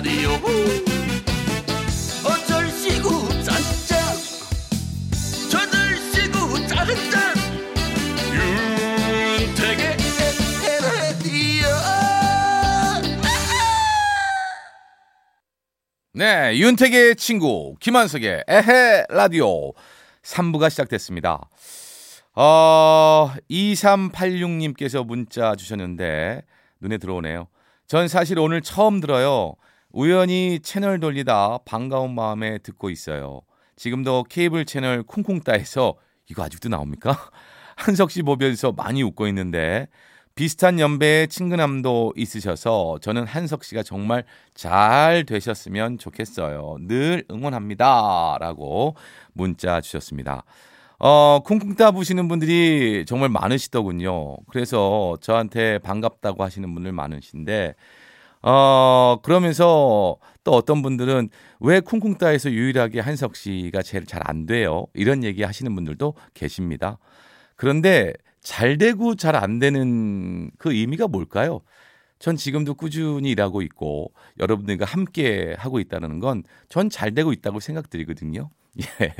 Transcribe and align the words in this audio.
에헤라디오 0.00 0.30
어쩔 2.24 2.70
시구 2.70 3.28
짠짠 3.44 4.16
저들 5.50 5.96
시구 5.98 6.66
짠짠 6.66 7.34
윤택의 8.32 9.96
에헤라디오 10.62 11.66
네, 16.14 16.56
윤택의 16.56 17.16
친구 17.16 17.74
김한석의 17.78 18.44
에헤 18.48 19.04
라디오 19.10 19.72
3부가 20.22 20.70
시작됐습니다. 20.70 21.50
어, 22.34 23.32
2386님께서 23.50 25.04
문자 25.04 25.54
주셨는데 25.54 26.42
눈에 26.80 26.96
들어오네요. 26.96 27.48
전 27.86 28.08
사실 28.08 28.38
오늘 28.38 28.62
처음 28.62 29.00
들어요. 29.00 29.56
우연히 29.92 30.60
채널 30.62 31.00
돌리다 31.00 31.58
반가운 31.64 32.14
마음에 32.14 32.58
듣고 32.58 32.90
있어요. 32.90 33.40
지금도 33.76 34.24
케이블 34.28 34.64
채널 34.64 35.02
쿵쿵 35.02 35.40
따에서 35.40 35.96
이거 36.28 36.44
아직도 36.44 36.68
나옵니까? 36.68 37.16
한석 37.76 38.10
씨 38.10 38.22
보면서 38.22 38.72
많이 38.72 39.02
웃고 39.02 39.26
있는데 39.28 39.88
비슷한 40.34 40.78
연배의 40.78 41.28
친근함도 41.28 42.12
있으셔서 42.16 42.98
저는 43.00 43.26
한석 43.26 43.64
씨가 43.64 43.82
정말 43.82 44.24
잘 44.54 45.24
되셨으면 45.26 45.98
좋겠어요. 45.98 46.76
늘 46.80 47.24
응원합니다. 47.30 48.38
라고 48.38 48.94
문자 49.32 49.80
주셨습니다. 49.80 50.44
어, 50.98 51.40
쿵쿵 51.44 51.76
따 51.76 51.90
보시는 51.90 52.28
분들이 52.28 53.04
정말 53.06 53.30
많으시더군요. 53.30 54.36
그래서 54.50 55.16
저한테 55.20 55.78
반갑다고 55.78 56.44
하시는 56.44 56.72
분들 56.74 56.92
많으신데, 56.92 57.74
어, 58.42 59.18
그러면서 59.22 60.16
또 60.44 60.52
어떤 60.52 60.82
분들은 60.82 61.28
왜 61.60 61.80
쿵쿵 61.80 62.16
따에서 62.18 62.50
유일하게 62.50 63.00
한석 63.00 63.36
씨가 63.36 63.82
제일 63.82 64.06
잘 64.06 64.22
안 64.24 64.46
돼요? 64.46 64.86
이런 64.94 65.24
얘기 65.24 65.42
하시는 65.42 65.74
분들도 65.74 66.14
계십니다. 66.34 66.98
그런데 67.56 68.12
잘 68.40 68.78
되고 68.78 69.14
잘 69.16 69.36
안 69.36 69.58
되는 69.58 70.50
그 70.58 70.72
의미가 70.72 71.08
뭘까요? 71.08 71.60
전 72.18 72.36
지금도 72.36 72.74
꾸준히 72.74 73.30
일하고 73.30 73.62
있고 73.62 74.12
여러분들과 74.38 74.84
함께 74.86 75.54
하고 75.58 75.80
있다는 75.80 76.20
건 76.20 76.42
전 76.68 76.88
잘 76.90 77.14
되고 77.14 77.32
있다고 77.32 77.60
생각드리거든요. 77.60 78.50
예. 78.80 79.14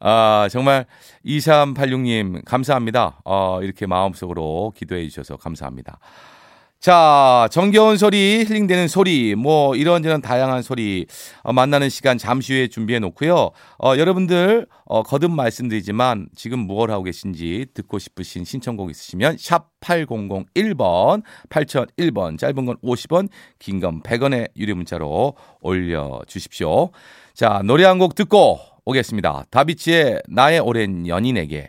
아, 0.00 0.48
정말 0.50 0.86
2386님 1.26 2.44
감사합니다. 2.44 3.20
어, 3.24 3.60
이렇게 3.62 3.86
마음속으로 3.86 4.72
기도해 4.76 5.06
주셔서 5.08 5.36
감사합니다. 5.36 5.98
자, 6.82 7.46
정겨운 7.52 7.96
소리, 7.96 8.44
힐링되는 8.44 8.88
소리, 8.88 9.36
뭐 9.36 9.76
이런저런 9.76 10.20
다양한 10.20 10.62
소리 10.62 11.06
어, 11.44 11.52
만나는 11.52 11.88
시간 11.88 12.18
잠시 12.18 12.52
후에 12.54 12.66
준비해 12.66 12.98
놓고요. 12.98 13.50
어, 13.78 13.96
여러분들 13.96 14.66
어, 14.86 15.04
거듭 15.04 15.30
말씀드리지만 15.30 16.26
지금 16.34 16.58
무엇 16.58 16.90
하고 16.90 17.04
계신지 17.04 17.66
듣고 17.72 18.00
싶으신 18.00 18.44
신청곡 18.44 18.90
있으시면 18.90 19.36
샵 19.38 19.68
8001번, 19.80 21.22
8001번 21.50 22.36
짧은 22.36 22.64
건 22.66 22.76
50원, 22.82 23.28
긴 23.60 23.78
건 23.78 24.02
100원의 24.02 24.48
유료 24.56 24.74
문자로 24.74 25.34
올려 25.60 26.20
주십시오. 26.26 26.90
자, 27.32 27.62
노래 27.64 27.84
한 27.84 28.00
곡 28.00 28.16
듣고 28.16 28.58
오겠습니다. 28.84 29.44
다비치의 29.50 30.22
나의 30.28 30.58
오랜 30.58 31.06
연인에게 31.06 31.68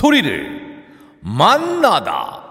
소리를 0.00 0.82
만나다. 1.20 2.42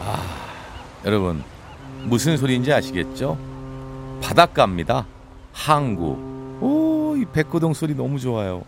아, 0.00 0.24
여러분 1.04 1.44
무슨 2.02 2.36
소리인지 2.36 2.72
아시겠죠? 2.72 3.38
바닷가입니다. 4.20 5.06
항구. 5.52 6.18
오, 6.60 7.14
이 7.16 7.24
백고동 7.26 7.74
소리 7.74 7.94
너무 7.94 8.18
좋아요. 8.18 8.64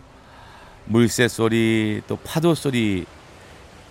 물새 0.85 1.27
소리, 1.27 2.01
또 2.07 2.15
파도 2.15 2.55
소리, 2.55 3.05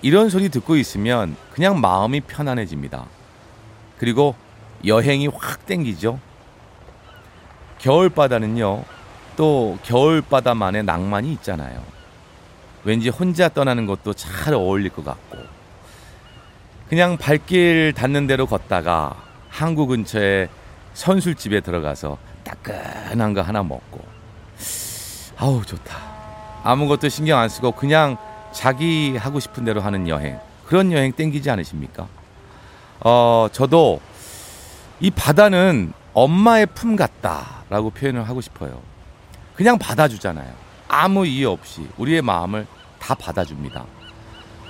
이런 0.04 0.28
소리 0.28 0.50
듣고 0.50 0.76
있으면 0.76 1.34
그냥 1.54 1.80
마음이 1.80 2.20
편안해집니다. 2.20 3.06
그리고 3.96 4.34
여행이 4.84 5.28
확 5.28 5.64
땡기죠. 5.64 6.20
겨울바다는요, 7.78 8.84
또 9.36 9.78
겨울바다만의 9.82 10.84
낭만이 10.84 11.32
있잖아요. 11.32 11.82
왠지 12.84 13.08
혼자 13.08 13.48
떠나는 13.48 13.86
것도 13.86 14.12
잘 14.12 14.52
어울릴 14.52 14.90
것 14.90 15.06
같고, 15.06 15.38
그냥 16.90 17.16
발길 17.16 17.94
닿는 17.96 18.26
대로 18.26 18.44
걷다가 18.44 19.16
항구 19.48 19.86
근처에 19.86 20.50
선술집에 20.92 21.62
들어가서 21.62 22.18
따끈한 22.44 23.32
거 23.32 23.40
하나 23.40 23.62
먹고, 23.62 24.04
아우, 25.38 25.64
좋다. 25.64 25.96
아무것도 26.62 27.08
신경 27.08 27.38
안 27.38 27.48
쓰고 27.48 27.72
그냥 27.72 28.18
자기 28.54 29.16
하고 29.16 29.40
싶은 29.40 29.64
대로 29.64 29.80
하는 29.80 30.08
여행 30.08 30.38
그런 30.64 30.92
여행 30.92 31.12
땡기지 31.12 31.50
않으십니까? 31.50 32.08
어 33.00 33.48
저도 33.52 34.00
이 35.00 35.10
바다는 35.10 35.92
엄마의 36.14 36.66
품 36.66 36.96
같다라고 36.96 37.90
표현을 37.90 38.26
하고 38.28 38.40
싶어요. 38.40 38.80
그냥 39.54 39.78
받아주잖아요. 39.78 40.50
아무 40.88 41.26
이유 41.26 41.50
없이 41.50 41.86
우리의 41.98 42.22
마음을 42.22 42.66
다 42.98 43.14
받아줍니다. 43.14 43.84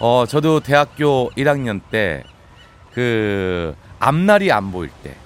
어 0.00 0.24
저도 0.26 0.60
대학교 0.60 1.30
1학년 1.36 1.80
때 1.90 2.24
그 2.94 3.74
앞날이 3.98 4.52
안 4.52 4.70
보일 4.70 4.90
때 5.02 5.16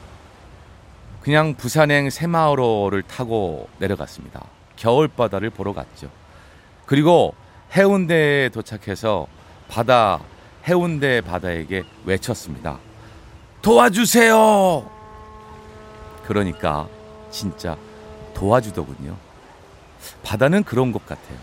그냥 1.21 1.55
부산행 1.55 2.09
새마을호를 2.09 3.03
타고 3.03 3.69
내려갔습니다. 3.79 4.43
겨울바다를 4.77 5.51
보러 5.51 5.75
갔죠. 5.75 6.09
그리고 6.87 7.35
해운대에 7.75 8.49
도착해서 8.51 9.27
바다 9.69 10.21
해운대 10.67 11.21
바다에게 11.21 11.85
외쳤습니다. 12.05 12.79
도와주세요. 13.63 14.89
그러니까 16.25 16.89
진짜 17.31 17.77
도와주더군요. 18.35 19.17
바다는 20.23 20.63
그런 20.65 20.93
것 20.93 21.05
같아요. 21.07 21.39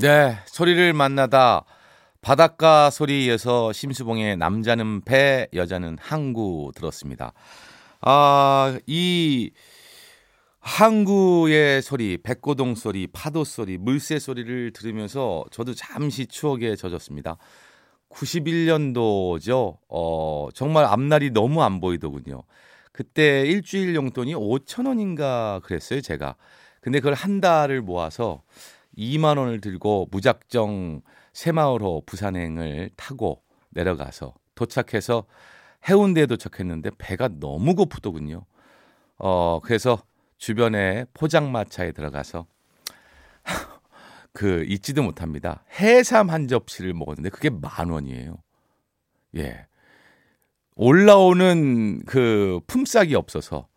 네, 0.00 0.38
소리를 0.46 0.94
만나다 0.94 1.66
바닷가 2.22 2.88
소리에 2.88 3.26
이어서 3.26 3.70
심수봉의 3.70 4.38
남자는 4.38 5.02
배, 5.02 5.46
여자는 5.52 5.98
항구 6.00 6.72
들었습니다. 6.74 7.34
아, 8.00 8.78
이 8.86 9.50
항구의 10.60 11.82
소리, 11.82 12.16
백고동 12.16 12.76
소리, 12.76 13.08
파도 13.08 13.44
소리, 13.44 13.76
물새 13.76 14.18
소리를 14.18 14.72
들으면서 14.72 15.44
저도 15.50 15.74
잠시 15.74 16.24
추억에 16.24 16.76
젖었습니다. 16.76 17.36
91년도죠. 18.08 19.76
어, 19.90 20.48
정말 20.54 20.86
앞날이 20.86 21.28
너무 21.28 21.62
안 21.62 21.78
보이더군요. 21.78 22.44
그때 22.92 23.42
일주일 23.42 23.94
용돈이 23.94 24.34
5천 24.34 24.86
원인가 24.86 25.60
그랬어요, 25.62 26.00
제가. 26.00 26.36
근데 26.80 27.00
그걸 27.00 27.12
한 27.12 27.42
달을 27.42 27.82
모아서 27.82 28.40
2만 28.96 29.38
원을 29.38 29.60
들고 29.60 30.08
무작정 30.10 31.02
새마을호 31.32 32.02
부산행을 32.06 32.90
타고 32.96 33.42
내려가서 33.70 34.34
도착해서 34.54 35.24
해운대에 35.88 36.26
도착했는데 36.26 36.90
배가 36.98 37.28
너무 37.28 37.74
고프더군요. 37.74 38.44
어, 39.18 39.60
그래서 39.62 40.02
주변에 40.38 41.04
포장마차에 41.14 41.92
들어가서 41.92 42.46
그 44.32 44.64
잊지도 44.66 45.02
못합니다. 45.02 45.64
해삼 45.80 46.30
한 46.30 46.48
접시를 46.48 46.94
먹었는데 46.94 47.30
그게 47.30 47.50
만 47.50 47.90
원이에요. 47.90 48.36
예. 49.36 49.66
올라오는 50.76 52.02
그 52.06 52.60
품삯이 52.66 53.14
없어서 53.14 53.68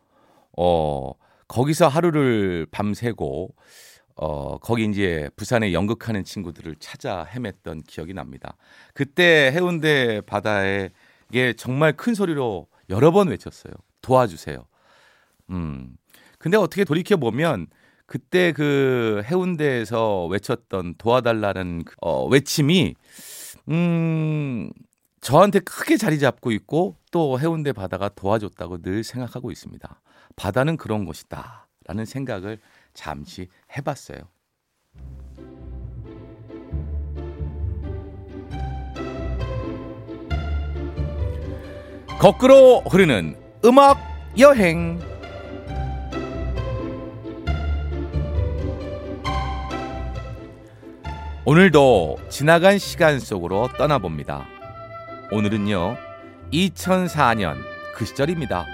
어 0.58 1.12
거기서 1.48 1.88
하루를 1.88 2.68
밤새고 2.72 3.54
어 4.16 4.58
거기 4.60 4.86
이제 4.86 5.30
부산에 5.36 5.74
연극하는 5.74 6.24
친구들을 6.24 6.76
찾아 6.80 7.26
헤맸던 7.26 7.84
기억이 7.88 8.14
납니다. 8.14 8.56
그때 8.94 9.52
해운대 9.54 10.22
바다에 10.22 10.92
이게 11.30 11.54
정말 11.54 11.94
큰 11.94 12.14
소리로 12.14 12.68
여러 12.90 13.12
번 13.12 13.30
외쳤어요. 13.30 13.74
도와주세요. 14.02 14.66
음. 15.50 15.96
근데 16.38 16.58
어떻게 16.58 16.84
돌이켜 16.84 17.18
보면 17.18 17.68
그때 18.06 18.52
그 18.52 19.24
해운대에서 19.26 20.28
외쳤던 20.28 20.96
도와달라는 20.98 21.84
그, 21.86 21.96
어, 22.02 22.28
외침이 22.28 22.96
음 23.70 24.70
저한테 25.22 25.60
크게 25.62 25.96
자리 25.98 26.20
잡고 26.20 26.52
있고 26.52 26.98
또 27.12 27.40
해운대 27.40 27.72
바다가 27.72 28.10
도와줬다고 28.10 28.82
늘 28.82 29.04
생각하고 29.04 29.52
있습니다. 29.52 30.02
바다는 30.36 30.78
그런 30.78 31.06
곳이다. 31.06 31.68
라는 31.86 32.06
생각을 32.06 32.60
잠시 32.94 33.48
해봤어요. 33.78 34.20
거꾸로 42.20 42.82
흐르는 42.82 43.36
음악 43.66 44.00
여행. 44.38 45.00
오늘도 51.46 52.20
지나간 52.30 52.78
시간 52.78 53.20
속으로 53.20 53.68
떠나봅니다. 53.78 54.48
오늘은요, 55.32 55.98
2004년 56.54 57.58
그 57.94 58.06
시절입니다. 58.06 58.66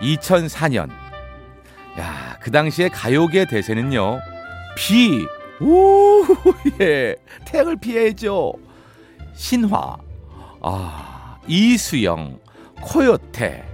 2004년. 0.00 1.05
야, 1.98 2.36
그 2.40 2.50
당시에 2.50 2.88
가요계 2.88 3.46
대세는요, 3.46 4.20
비, 4.76 5.26
오, 5.60 6.24
예, 6.80 7.16
태양을 7.46 7.76
피해야죠. 7.76 8.52
신화, 9.34 9.96
아, 10.60 11.38
이수영, 11.46 12.38
코요테, 12.82 13.64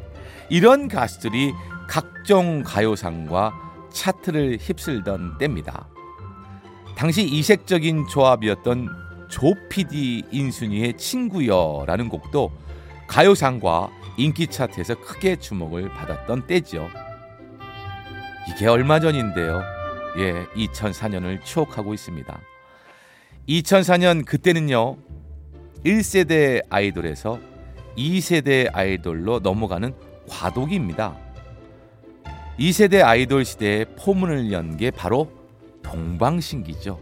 이런 0.49 0.87
가수들이 0.87 1.53
각종 1.89 2.63
가요상과 2.65 3.53
차트를 3.91 4.59
휩쓸던 4.61 5.39
때입니다. 5.39 5.89
당시 6.95 7.25
이색적인 7.25 8.07
조합이었던 8.07 8.89
조피디 9.29 10.27
인순이의 10.31 10.97
친구여라는 10.99 12.09
곡도 12.09 12.53
가요상과 13.09 13.91
인기 14.19 14.47
차트에서 14.47 15.01
크게 15.01 15.37
주목을 15.37 15.89
받았던 15.89 16.47
때지요. 16.47 16.89
이게 18.49 18.67
얼마 18.67 19.01
전인데요. 19.01 19.63
예, 20.19 20.45
2004년을 20.55 21.43
추억하고 21.45 21.95
있습니다. 21.95 22.41
2004년 23.49 24.25
그때는요. 24.25 24.97
1세대 25.85 26.63
아이돌에서 26.71 27.41
2세대 27.97 28.71
아이돌로 28.73 29.41
넘어가는 29.41 29.95
과도기입니다. 30.29 31.17
2세대 32.59 33.03
아이돌 33.05 33.45
시대의 33.45 33.87
포문을 33.97 34.53
연 34.53 34.77
게 34.77 34.91
바로 34.91 35.31
동방신기죠. 35.83 36.99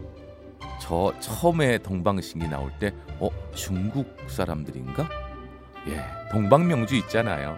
저 0.81 1.13
처음에 1.19 1.77
동방신기 1.77 2.47
나올 2.47 2.71
때, 2.79 2.91
어, 3.19 3.29
중국 3.53 4.17
사람들인가? 4.27 5.07
예, 5.89 6.01
동방명주 6.31 6.95
있잖아요. 6.95 7.57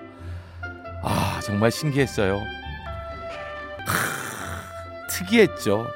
아, 1.01 1.39
정말 1.43 1.71
신기했어요. 1.71 2.41
크, 3.85 5.09
특이했죠. 5.09 5.87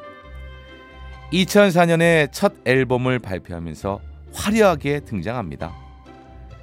2004년에 1.32 2.30
첫 2.32 2.54
앨범을 2.66 3.20
발표하면서 3.20 4.00
화려하게 4.34 5.02
등장합니다. 5.02 5.74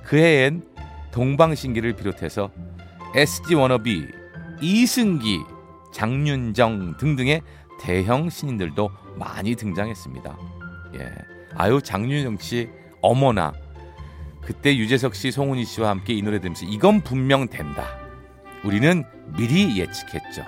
그 0.05 0.17
해엔 0.17 0.63
동방신기를 1.13 1.95
비롯해서 1.95 2.51
SG 3.15 3.55
워너비, 3.55 4.07
이승기, 4.61 5.41
장윤정 5.93 6.97
등등의 6.97 7.43
대형 7.81 8.31
신인들도 8.31 8.91
많이 9.17 9.55
등장했습니다. 9.55 10.39
예. 10.97 11.13
아유 11.55 11.81
장윤정 11.83 12.39
씨 12.39 12.69
어머나 13.01 13.53
그때 14.45 14.77
유재석 14.77 15.15
씨, 15.15 15.31
송은이 15.31 15.65
씨와 15.65 15.91
함께 15.91 16.13
이 16.13 16.23
노래 16.23 16.39
들으면서 16.39 16.67
이건 16.67 17.01
분명 17.01 17.49
된다. 17.49 17.97
우리는 18.63 19.05
미리 19.37 19.79
예측했죠. 19.79 20.45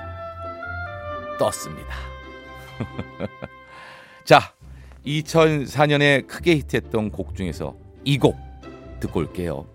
떴습니다. 1.38 1.94
자, 4.24 4.52
2004년에 5.06 6.26
크게 6.26 6.56
히트했던 6.56 7.10
곡 7.10 7.34
중에서 7.36 7.76
이 8.04 8.18
곡 8.18 8.36
듣고 9.00 9.20
올게요. 9.20 9.66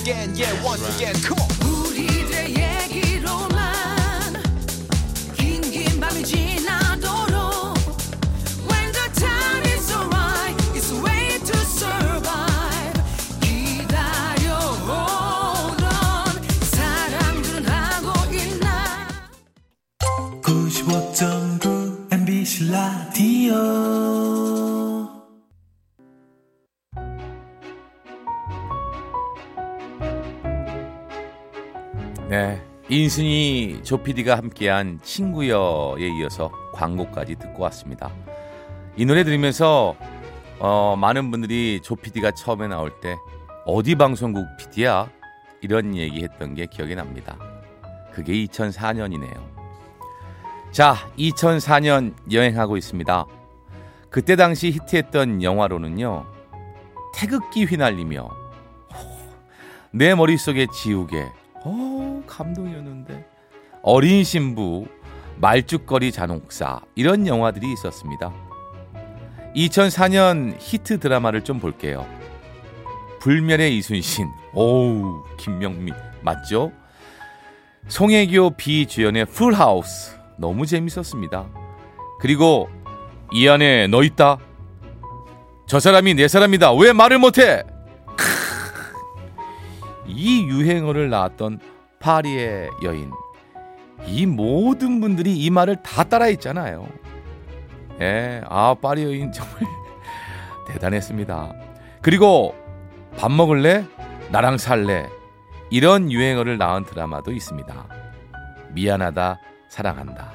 again, 0.00 0.34
yeah, 0.34 0.52
once 0.64 0.82
again, 0.96 1.14
come 1.16 1.38
on. 1.38 1.59
네. 33.10 33.16
인순이 33.16 33.80
조피디가 33.82 34.36
함께한 34.36 35.00
친구여에 35.02 36.06
이어서 36.20 36.52
광고까지 36.72 37.34
듣고 37.34 37.64
왔습니다. 37.64 38.12
이 38.96 39.04
노래 39.04 39.24
들으면서 39.24 39.96
어, 40.60 40.94
많은 40.96 41.32
분들이 41.32 41.80
조피디가 41.82 42.30
처음에 42.32 42.68
나올 42.68 43.00
때 43.00 43.16
어디 43.66 43.96
방송국 43.96 44.46
PD야? 44.58 45.10
이런 45.60 45.96
얘기 45.96 46.22
했던 46.22 46.54
게 46.54 46.66
기억이 46.66 46.94
납니다. 46.94 47.36
그게 48.12 48.32
2004년이네요. 48.46 49.40
자, 50.70 50.94
2004년 51.18 52.14
여행하고 52.30 52.76
있습니다. 52.76 53.26
그때 54.08 54.36
당시 54.36 54.70
히트했던 54.70 55.42
영화로는요. 55.42 56.26
태극기 57.16 57.64
휘날리며 57.64 58.30
내 59.90 60.14
머릿속에 60.14 60.68
지우개 60.72 61.39
어, 61.64 62.22
감동이었는데. 62.26 63.26
어린 63.82 64.24
신부, 64.24 64.86
말죽거리 65.36 66.12
잔혹사 66.12 66.80
이런 66.94 67.26
영화들이 67.26 67.72
있었습니다. 67.72 68.32
2004년 69.56 70.54
히트 70.58 71.00
드라마를 71.00 71.42
좀 71.42 71.58
볼게요. 71.58 72.06
불멸의 73.20 73.76
이순신, 73.78 74.28
오우 74.54 75.24
김명미 75.38 75.92
맞죠? 76.22 76.72
송혜교 77.88 78.56
비 78.56 78.86
주연의 78.86 79.26
풀하우스 79.26 80.16
너무 80.38 80.66
재밌었습니다. 80.66 81.48
그리고 82.20 82.68
이 83.32 83.48
안에 83.48 83.86
너 83.88 84.02
있다. 84.02 84.38
저 85.66 85.80
사람이 85.80 86.14
내 86.14 86.28
사람이다. 86.28 86.72
왜 86.74 86.92
말을 86.92 87.18
못해? 87.18 87.62
이 90.20 90.44
유행어를 90.44 91.08
낳았던 91.08 91.60
파리의 91.98 92.68
여인. 92.82 93.10
이 94.04 94.26
모든 94.26 95.00
분들이 95.00 95.34
이 95.34 95.48
말을 95.48 95.82
다 95.82 96.04
따라했잖아요. 96.04 96.86
예, 98.02 98.42
아, 98.46 98.74
파리 98.74 99.04
여인 99.04 99.32
정말 99.32 99.60
대단했습니다. 100.68 101.54
그리고 102.02 102.54
밥 103.16 103.32
먹을래? 103.32 103.86
나랑 104.30 104.58
살래? 104.58 105.08
이런 105.70 106.12
유행어를 106.12 106.58
낳은 106.58 106.84
드라마도 106.84 107.32
있습니다. 107.32 107.86
미안하다, 108.72 109.40
사랑한다. 109.70 110.32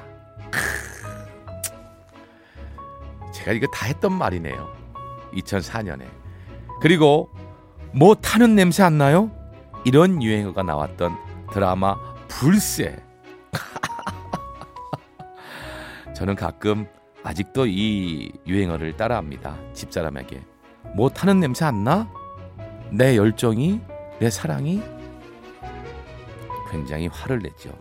제가 3.32 3.52
이거 3.52 3.68
다 3.72 3.86
했던 3.86 4.12
말이네요. 4.12 4.68
2004년에. 5.32 6.06
그리고 6.80 7.30
뭐 7.92 8.16
타는 8.16 8.56
냄새 8.56 8.82
안 8.82 8.98
나요? 8.98 9.30
이런 9.86 10.20
유행어가 10.20 10.64
나왔던 10.64 11.16
드라마 11.52 11.96
불새. 12.26 13.00
저는 16.12 16.34
가끔 16.34 16.88
아직도 17.22 17.68
이 17.68 18.32
유행어를 18.48 18.96
따라합니다. 18.96 19.56
집사람에게. 19.74 20.42
뭐 20.96 21.08
타는 21.08 21.38
냄새 21.38 21.64
안 21.64 21.84
나? 21.84 22.12
내 22.90 23.16
열정이? 23.16 23.80
내 24.18 24.28
사랑이? 24.28 24.82
굉장히 26.72 27.06
화를 27.06 27.38
냈죠. 27.38 27.70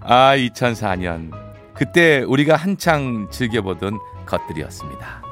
아, 0.00 0.34
2004년. 0.36 1.32
그때 1.74 2.22
우리가 2.22 2.56
한창 2.56 3.28
즐겨보던 3.30 3.98
것들이었습니다. 4.24 5.25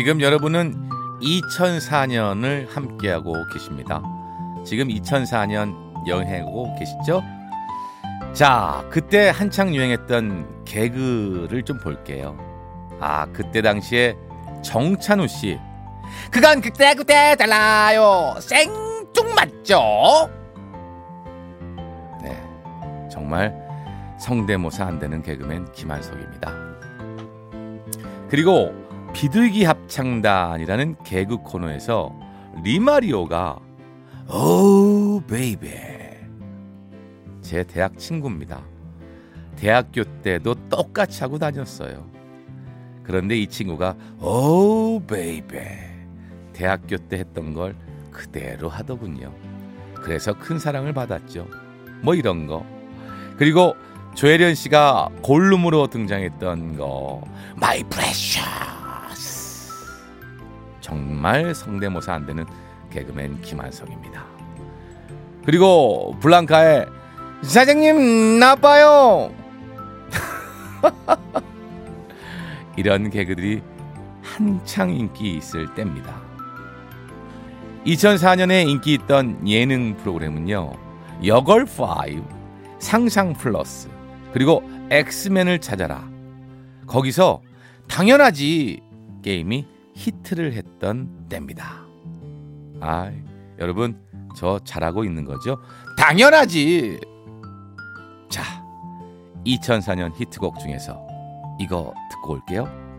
지금 0.00 0.22
여러분은 0.22 0.88
2004년을 1.20 2.74
함께하고 2.74 3.34
계십니다. 3.52 4.02
지금 4.64 4.88
2004년 4.88 6.06
여행하고 6.06 6.74
계시죠? 6.78 7.22
자, 8.32 8.82
그때 8.88 9.28
한창 9.28 9.74
유행했던 9.74 10.64
개그를 10.64 11.64
좀 11.64 11.78
볼게요. 11.80 12.34
아, 12.98 13.26
그때 13.26 13.60
당시에 13.60 14.16
정찬우 14.62 15.28
씨. 15.28 15.58
그건 16.30 16.62
그때 16.62 16.94
그때 16.94 17.36
달라요. 17.36 18.36
생뚱 18.40 19.34
맞죠? 19.34 20.30
네. 22.22 22.42
정말 23.12 23.54
성대모사 24.18 24.86
안 24.86 24.98
되는 24.98 25.22
개그맨 25.22 25.72
김한석입니다. 25.72 26.54
그리고 28.30 28.88
비둘기 29.12 29.64
합창단이라는 29.64 30.96
개그 31.04 31.38
코너에서 31.38 32.14
리마리오가 32.62 33.58
oh 34.28 35.20
baby 35.26 36.20
제 37.42 37.64
대학 37.64 37.98
친구입니다. 37.98 38.62
대학교 39.56 40.04
때도 40.22 40.54
똑같이 40.68 41.22
하고 41.22 41.38
다녔어요. 41.38 42.08
그런데 43.02 43.36
이 43.36 43.46
친구가 43.46 43.96
oh 44.20 45.00
baby 45.06 45.90
대학교 46.52 46.96
때 46.96 47.18
했던 47.18 47.52
걸 47.52 47.74
그대로 48.10 48.68
하더군요. 48.68 49.32
그래서 49.94 50.32
큰 50.32 50.58
사랑을 50.58 50.92
받았죠. 50.92 51.46
뭐 52.02 52.14
이런 52.14 52.46
거. 52.46 52.64
그리고 53.36 53.74
조혜련 54.14 54.54
씨가 54.54 55.08
골룸으로 55.22 55.88
등장했던 55.88 56.76
거 56.76 57.22
my 57.56 57.82
precious 57.84 58.79
정말 60.90 61.54
성대모사 61.54 62.12
안 62.14 62.26
되는 62.26 62.44
개그맨 62.90 63.42
김한석입니다. 63.42 64.24
그리고 65.46 66.16
블랑카의 66.20 66.86
사장님 67.42 68.40
나빠요. 68.40 69.32
이런 72.76 73.08
개그들이 73.08 73.62
한창 74.20 74.90
인기 74.90 75.36
있을 75.36 75.72
때입니다. 75.74 76.20
2004년에 77.86 78.68
인기 78.68 78.94
있던 78.94 79.46
예능 79.46 79.96
프로그램은요. 79.96 80.72
여걸 81.24 81.66
5, 81.66 82.78
상상 82.80 83.34
플러스, 83.34 83.88
그리고 84.32 84.64
엑스맨을 84.90 85.60
찾아라. 85.60 86.08
거기서 86.86 87.42
당연하지 87.86 88.80
게임이 89.22 89.79
히트를 90.00 90.54
했던 90.54 91.26
때입니다. 91.28 91.84
아, 92.80 93.12
여러분 93.58 94.00
저 94.34 94.58
잘하고 94.60 95.04
있는 95.04 95.26
거죠? 95.26 95.58
당연하지. 95.98 96.98
자, 98.30 98.42
2004년 99.44 100.12
히트곡 100.18 100.58
중에서 100.58 101.06
이거 101.58 101.92
듣고 102.10 102.32
올게요. 102.34 102.89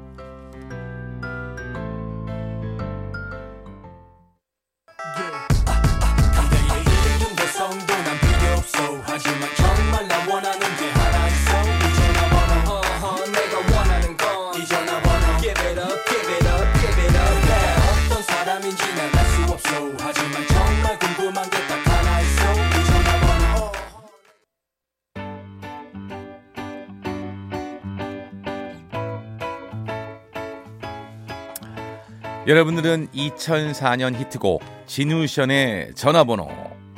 여러분들은 32.48 33.10
2004년 33.10 34.16
히트곡 34.16 34.64
진우션의 34.88 35.92
전화번호 35.94 36.50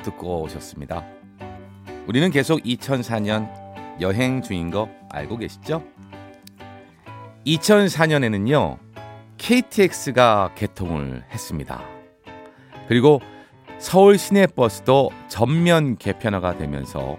듣고 0.02 0.44
오셨습니다. 0.44 1.06
우리는 2.08 2.32
계속 2.32 2.62
2004년 2.62 3.52
여행 4.00 4.42
중인 4.42 4.72
거 4.72 4.88
알고 5.10 5.38
계시죠? 5.40 5.84
2004년에는요 7.46 8.78
KTX가 9.38 10.54
개통을 10.56 11.26
했습니다. 11.32 11.84
그리고 12.88 13.20
서울 13.80 14.18
시내버스도 14.18 15.10
전면 15.28 15.98
개편화가 15.98 16.58
되면서 16.58 17.18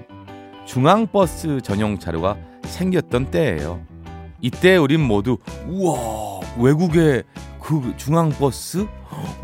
중앙버스 0.64 1.60
전용 1.60 1.98
차로가 1.98 2.38
생겼던 2.64 3.30
때예요. 3.30 3.84
이때 4.40 4.78
우린 4.78 5.02
모두 5.02 5.36
우와 5.68 6.40
외국의 6.58 7.24
그 7.64 7.94
중앙버스 7.96 8.86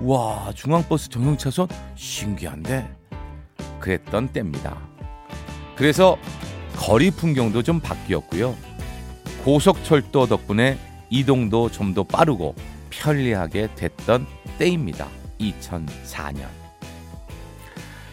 와 0.00 0.52
중앙버스 0.54 1.08
전용 1.08 1.38
차선 1.38 1.66
신기한데 1.94 2.86
그랬던 3.80 4.28
때입니다. 4.28 4.76
그래서 5.74 6.18
거리 6.76 7.10
풍경도 7.10 7.62
좀 7.62 7.80
바뀌었고요. 7.80 8.54
고속철도 9.42 10.26
덕분에 10.26 10.78
이동도 11.08 11.70
좀 11.70 11.94
더 11.94 12.04
빠르고 12.04 12.54
편리하게 12.90 13.74
됐던 13.74 14.26
때입니다. 14.58 15.08
2004년. 15.40 16.46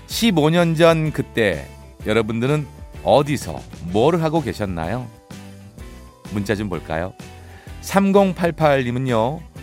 15년 0.08 0.78
전 0.78 1.12
그때 1.12 1.68
여러분들은 2.06 2.66
어디서 3.04 3.60
뭘 3.92 4.22
하고 4.22 4.42
계셨나요? 4.42 5.06
문자 6.32 6.56
좀 6.56 6.70
볼까요? 6.70 7.14
3088님은요. 7.82 9.57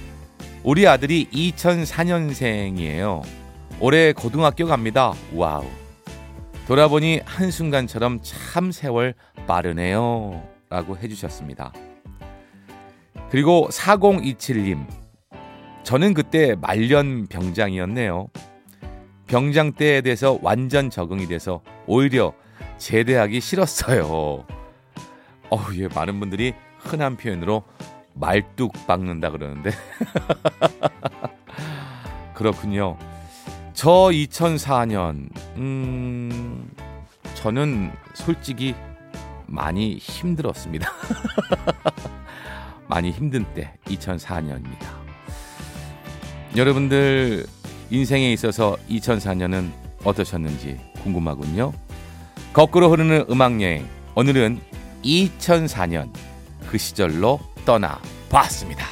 우리 0.64 0.88
아들이 0.88 1.28
2004년생이에요. 1.30 3.22
올해 3.80 4.14
고등학교 4.14 4.64
갑니다. 4.66 5.12
와우. 5.34 5.66
돌아보니 6.66 7.20
한순간처럼 7.26 8.20
참 8.22 8.72
세월 8.72 9.12
빠르네요. 9.46 10.42
라고 10.70 10.96
해주셨습니다. 10.96 11.74
그리고 13.28 13.68
4027님. 13.70 14.86
저는 15.82 16.14
그때 16.14 16.54
말년 16.54 17.26
병장이었네요. 17.26 18.28
병장 19.26 19.72
때에 19.72 20.00
대해서 20.00 20.38
완전 20.40 20.88
적응이 20.88 21.26
돼서 21.26 21.60
오히려 21.86 22.32
제대하기 22.78 23.38
싫었어요. 23.38 24.46
어우, 25.50 25.74
예, 25.74 25.88
많은 25.88 26.18
분들이 26.20 26.54
흔한 26.78 27.18
표현으로 27.18 27.64
말뚝 28.14 28.72
박는다 28.86 29.30
그러는데. 29.30 29.70
그렇군요. 32.34 32.96
저 33.72 33.90
2004년, 33.90 35.28
음, 35.56 36.70
저는 37.34 37.92
솔직히 38.14 38.74
많이 39.46 39.96
힘들었습니다. 39.98 40.90
많이 42.86 43.10
힘든 43.10 43.44
때 43.54 43.74
2004년입니다. 43.86 44.86
여러분들 46.56 47.46
인생에 47.90 48.32
있어서 48.32 48.76
2004년은 48.88 49.70
어떠셨는지 50.04 50.78
궁금하군요. 51.02 51.72
거꾸로 52.52 52.90
흐르는 52.90 53.26
음악 53.30 53.60
여행. 53.60 53.88
오늘은 54.14 54.60
2004년 55.04 56.12
그 56.68 56.78
시절로 56.78 57.40
떠나 57.64 58.00
봤습니다. 58.28 58.84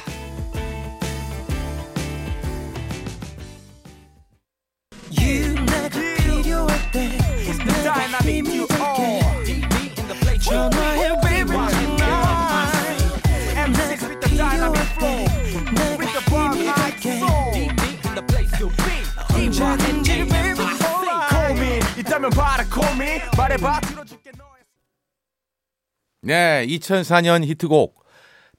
네, 26.21 26.65
2004년 26.67 27.43
히트곡 27.43 28.02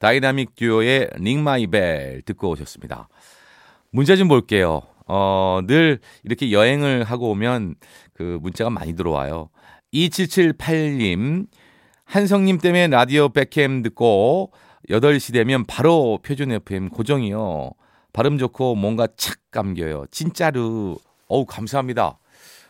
다이나믹 0.05 0.55
듀오의 0.55 1.09
Ring 1.17 1.43
My 1.43 1.67
Bell 1.67 2.21
듣고 2.27 2.51
오셨습니다. 2.51 3.09
문자 3.91 4.17
좀 4.17 4.29
볼게요. 4.29 4.83
어, 5.07 5.61
늘 5.67 5.99
이렇게 6.25 6.53
여행을 6.53 7.05
하고 7.05 7.31
오면 7.31 7.77
그 8.13 8.39
문자가 8.43 8.69
많이 8.69 8.95
들어와요. 8.95 9.49
2778님, 9.95 11.47
한성님 12.05 12.59
때문에 12.59 12.89
라디오 12.89 13.31
백캠 13.31 13.83
듣고 13.83 14.53
8시 14.91 15.33
되면 15.33 15.65
바로 15.65 16.19
표준 16.23 16.53
FM 16.53 16.91
고정이요. 16.91 17.71
발음 18.13 18.37
좋고 18.37 18.75
뭔가 18.75 19.09
착 19.17 19.39
감겨요. 19.53 20.05
진짜로. 20.11 20.99
어우, 21.29 21.47
감사합니다. 21.47 22.19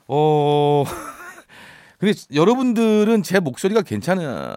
어, 0.06 0.84
근데 2.04 2.18
여러분들은 2.34 3.22
제 3.22 3.40
목소리가 3.40 3.80
괜찮아 3.80 4.54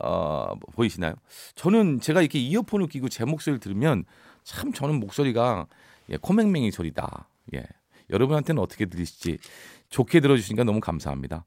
어, 0.00 0.54
보이시나요? 0.72 1.14
저는 1.54 2.00
제가 2.00 2.22
이렇게 2.22 2.40
이어폰을 2.40 2.88
끼고 2.88 3.08
제 3.08 3.24
목소리를 3.24 3.60
들으면 3.60 4.04
참 4.42 4.72
저는 4.72 4.98
목소리가 4.98 5.68
예, 6.10 6.16
코맹맹이 6.16 6.72
소리다. 6.72 7.28
예. 7.54 7.62
여러분한테는 8.10 8.60
어떻게 8.60 8.86
들리실지 8.86 9.38
좋게 9.90 10.18
들어주시니까 10.18 10.64
너무 10.64 10.80
감사합니다. 10.80 11.44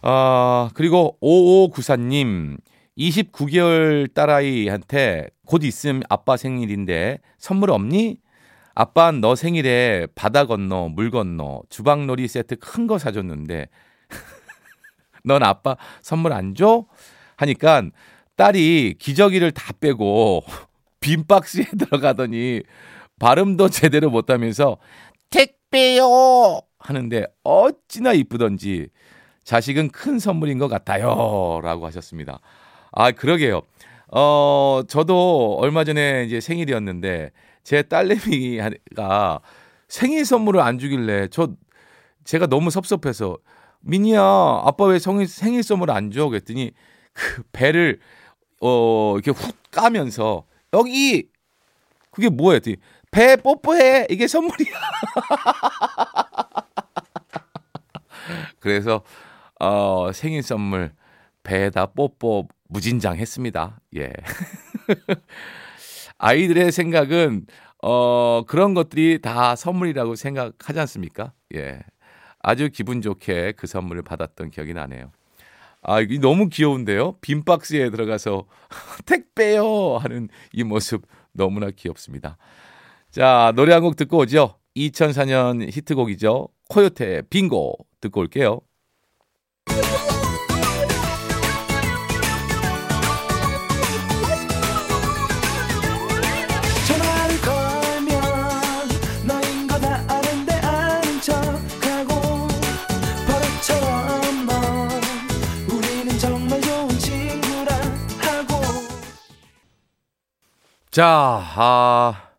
아, 0.00 0.70
그리고 0.72 1.18
5594님, 1.20 2.56
29개월 2.96 4.14
딸아이한테 4.14 5.28
곧 5.44 5.62
있으면 5.62 6.04
아빠 6.08 6.38
생일인데 6.38 7.18
선물 7.36 7.70
없니? 7.70 8.16
아빠 8.74 9.10
너 9.10 9.34
생일에 9.34 10.06
바다 10.14 10.46
건너, 10.46 10.88
물 10.88 11.10
건너, 11.10 11.60
주방놀이 11.68 12.28
세트 12.28 12.56
큰 12.56 12.86
거 12.86 12.96
사줬는데 12.96 13.66
넌 15.24 15.42
아빠 15.42 15.76
선물 16.00 16.32
안 16.32 16.54
줘? 16.54 16.86
하니까 17.36 17.82
딸이 18.36 18.96
기저귀를 18.98 19.52
다 19.52 19.72
빼고 19.80 20.44
빈 21.00 21.26
박스에 21.26 21.64
들어가더니 21.78 22.62
발음도 23.18 23.68
제대로 23.68 24.10
못하면서 24.10 24.78
택배요 25.30 26.60
하는데 26.78 27.24
어찌나 27.42 28.12
이쁘던지 28.12 28.88
자식은 29.44 29.90
큰 29.90 30.18
선물인 30.18 30.58
것 30.58 30.68
같아요 30.68 31.60
라고 31.62 31.86
하셨습니다. 31.86 32.38
아 32.92 33.10
그러게요. 33.12 33.62
어 34.10 34.82
저도 34.88 35.56
얼마 35.60 35.84
전에 35.84 36.24
이제 36.24 36.40
생일이었는데 36.40 37.30
제 37.62 37.82
딸내미가 37.82 39.40
생일 39.88 40.24
선물을 40.24 40.60
안 40.60 40.78
주길래 40.78 41.28
저 41.28 41.48
제가 42.24 42.46
너무 42.46 42.70
섭섭해서 42.70 43.36
미니야 43.88 44.20
아빠 44.20 44.84
왜 44.84 44.98
생일, 44.98 45.26
생일 45.26 45.62
선물 45.62 45.90
안 45.90 46.10
줘? 46.10 46.28
그랬더니 46.28 46.72
그 47.14 47.42
배를 47.52 47.98
어 48.60 49.14
이렇게 49.14 49.30
훅 49.30 49.56
까면서 49.70 50.44
여기 50.74 51.28
그게 52.10 52.28
뭐야? 52.28 52.54
했더니 52.54 52.76
배 53.10 53.36
뽀뽀해 53.36 54.08
이게 54.10 54.26
선물이야. 54.26 54.68
그래서 58.60 59.02
어 59.58 60.12
생일 60.12 60.42
선물 60.42 60.92
배에다 61.42 61.86
뽀뽀 61.86 62.48
무진장 62.68 63.16
했습니다. 63.16 63.80
예. 63.96 64.12
아이들의 66.18 66.72
생각은 66.72 67.46
어 67.82 68.42
그런 68.46 68.74
것들이 68.74 69.22
다 69.22 69.56
선물이라고 69.56 70.14
생각하지 70.14 70.80
않습니까? 70.80 71.32
예. 71.54 71.80
아주 72.48 72.70
기분 72.72 73.02
좋게 73.02 73.52
그 73.58 73.66
선물을 73.66 74.00
받았던 74.04 74.48
기억이 74.50 74.72
나네요. 74.72 75.12
아, 75.82 76.00
이게 76.00 76.18
너무 76.18 76.48
귀여운데요? 76.48 77.16
빈 77.20 77.44
박스에 77.44 77.90
들어가서 77.90 78.46
택배요! 79.04 79.98
하는 79.98 80.30
이 80.54 80.64
모습 80.64 81.02
너무나 81.34 81.70
귀엽습니다. 81.70 82.38
자, 83.10 83.52
노래 83.54 83.74
한 83.74 83.82
곡 83.82 83.96
듣고 83.96 84.16
오죠? 84.20 84.54
2004년 84.76 85.70
히트곡이죠. 85.70 86.48
코요태 86.70 87.22
빙고 87.28 87.74
듣고 88.00 88.20
올게요. 88.20 88.60
자, 110.98 111.06
아, 111.54 112.30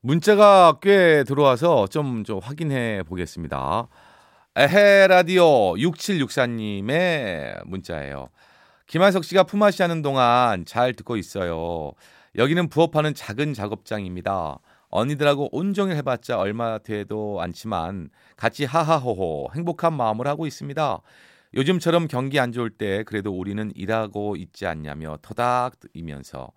문자가 0.00 0.78
꽤 0.80 1.22
들어와서 1.24 1.86
좀, 1.88 2.24
좀 2.24 2.38
확인해 2.38 3.02
보겠습니다. 3.02 3.88
에헤 4.56 5.06
라디오 5.06 5.74
6764님의 5.74 7.66
문자예요. 7.66 8.30
김한석 8.86 9.22
씨가 9.22 9.42
품앗이 9.42 9.76
하는 9.80 10.00
동안 10.00 10.64
잘 10.64 10.94
듣고 10.94 11.18
있어요. 11.18 11.92
여기는 12.36 12.70
부업하는 12.70 13.12
작은 13.12 13.52
작업장입니다. 13.52 14.60
언니들하고 14.88 15.50
온종일 15.54 15.96
해봤자 15.96 16.38
얼마 16.38 16.78
돼도 16.78 17.42
않지만 17.42 18.08
같이 18.38 18.64
하하호호 18.64 19.50
행복한 19.54 19.92
마음을 19.92 20.26
하고 20.26 20.46
있습니다. 20.46 21.02
요즘처럼 21.52 22.08
경기 22.08 22.40
안 22.40 22.50
좋을 22.50 22.70
때 22.70 23.02
그래도 23.02 23.38
우리는 23.38 23.70
일하고 23.74 24.36
있지 24.36 24.64
않냐며 24.64 25.18
터닥이면서 25.20 26.50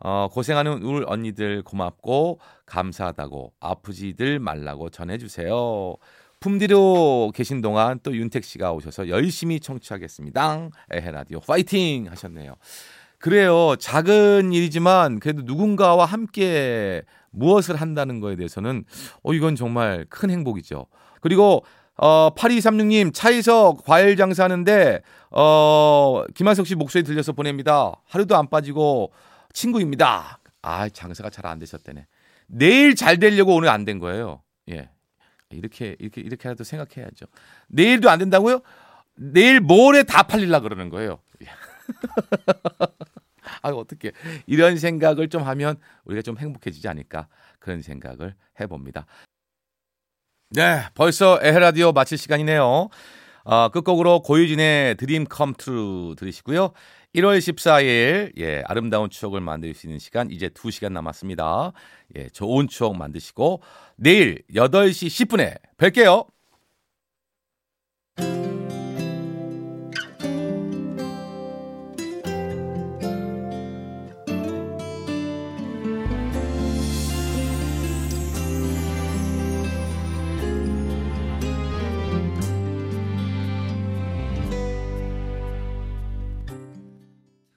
어, 0.00 0.28
고생하는 0.30 0.82
울 0.82 1.04
언니들 1.06 1.62
고맙고 1.62 2.38
감사하다고 2.66 3.52
아프지들 3.60 4.38
말라고 4.38 4.90
전해주세요. 4.90 5.96
품디로 6.40 7.32
계신 7.34 7.60
동안 7.60 7.98
또 8.02 8.14
윤택 8.14 8.44
씨가 8.44 8.72
오셔서 8.72 9.08
열심히 9.08 9.58
청취하겠습니다. 9.58 10.68
에헤 10.92 11.10
라디오 11.10 11.40
파이팅 11.40 12.08
하셨네요. 12.10 12.56
그래요. 13.18 13.74
작은 13.78 14.52
일이지만 14.52 15.18
그래도 15.18 15.42
누군가와 15.42 16.04
함께 16.04 17.02
무엇을 17.30 17.76
한다는 17.76 18.20
거에 18.20 18.36
대해서는 18.36 18.84
어 19.22 19.32
이건 19.32 19.56
정말 19.56 20.06
큰 20.10 20.30
행복이죠. 20.30 20.86
그리고 21.20 21.64
어 21.96 22.30
8236님 22.36 23.12
차에서 23.14 23.74
과일 23.84 24.16
장사하는데 24.16 25.00
어 25.30 26.24
김한석 26.34 26.66
씨 26.66 26.74
목소리 26.74 27.02
들려서 27.02 27.32
보냅니다. 27.32 27.92
하루도 28.06 28.36
안 28.36 28.48
빠지고 28.48 29.12
친구입니다. 29.60 30.38
아 30.62 30.88
장사가 30.88 31.30
잘 31.30 31.46
안 31.46 31.58
되셨대네. 31.58 32.06
내일 32.48 32.94
잘 32.94 33.18
되려고 33.18 33.54
오늘 33.54 33.68
안 33.70 33.84
된 33.84 33.98
거예요. 33.98 34.42
예. 34.70 34.90
이렇게 35.50 35.96
이렇게 35.98 36.20
이렇게라도 36.20 36.64
생각해야죠. 36.64 37.26
내일도 37.68 38.10
안 38.10 38.18
된다고요? 38.18 38.60
내일 39.14 39.60
모레 39.60 40.02
다 40.02 40.24
팔릴라 40.24 40.60
그러는 40.60 40.90
거예요. 40.90 41.20
아 43.62 43.68
어떻게 43.70 44.12
이런 44.46 44.76
생각을 44.76 45.28
좀 45.28 45.42
하면 45.44 45.76
우리가 46.04 46.22
좀 46.22 46.36
행복해지지 46.36 46.88
않을까 46.88 47.28
그런 47.58 47.80
생각을 47.80 48.34
해봅니다. 48.60 49.06
네, 50.50 50.82
벌써 50.94 51.38
에헤라디오 51.42 51.92
마칠 51.92 52.18
시간이네요. 52.18 52.88
어, 53.44 53.68
끝곡으로 53.68 54.22
고유진의 54.22 54.96
Dream 54.96 55.24
Come 55.24 55.54
True 55.56 56.16
들으시고요. 56.18 56.72
1월 57.16 57.38
14일 57.38 58.32
예, 58.38 58.62
아름다운 58.66 59.08
추억을 59.08 59.40
만들 59.40 59.72
수 59.72 59.86
있는 59.86 59.98
시간 59.98 60.30
이제 60.30 60.48
2시간 60.50 60.92
남았습니다. 60.92 61.72
예, 62.16 62.28
좋은 62.28 62.68
추억 62.68 62.96
만드시고 62.96 63.62
내일 63.96 64.42
8시 64.52 65.26
10분에 65.26 65.56
뵐게요. 65.78 66.26